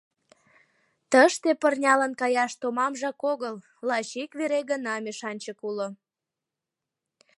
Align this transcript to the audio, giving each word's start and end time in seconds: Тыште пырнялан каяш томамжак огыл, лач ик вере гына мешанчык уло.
Тыште 1.11 1.49
пырнялан 1.61 2.13
каяш 2.21 2.51
томамжак 2.61 3.19
огыл, 3.31 3.55
лач 3.87 4.09
ик 4.23 4.31
вере 4.39 4.59
гына 4.71 4.93
мешанчык 5.05 5.59
уло. 5.69 5.87